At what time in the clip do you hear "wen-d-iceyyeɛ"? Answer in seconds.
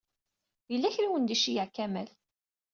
1.11-1.67